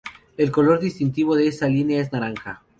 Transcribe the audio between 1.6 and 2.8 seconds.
línea es el naranja.